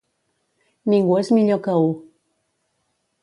Ningú 0.93 1.17
és 1.23 1.29
millor 1.37 1.61
que 1.67 1.75
u. 1.89 1.91